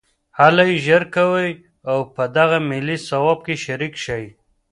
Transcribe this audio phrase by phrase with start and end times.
[0.37, 1.49] هلئ ژر کوئ
[1.89, 4.25] او په دغه ملي ثواب کې شریک شئ